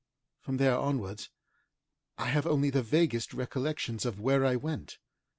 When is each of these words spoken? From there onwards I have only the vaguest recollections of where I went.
From 0.39 0.57
there 0.57 0.75
onwards 0.75 1.29
I 2.17 2.25
have 2.29 2.47
only 2.47 2.71
the 2.71 2.81
vaguest 2.81 3.35
recollections 3.35 4.03
of 4.03 4.19
where 4.19 4.43
I 4.43 4.55
went. 4.55 4.97